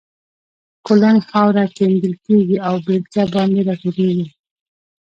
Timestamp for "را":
3.67-3.75